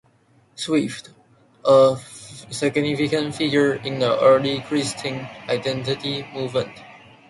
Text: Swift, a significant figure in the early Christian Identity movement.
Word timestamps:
Swift, 0.55 1.11
a 1.63 1.95
significant 2.49 3.35
figure 3.35 3.75
in 3.75 3.99
the 3.99 4.19
early 4.19 4.61
Christian 4.61 5.27
Identity 5.47 6.27
movement. 6.33 6.71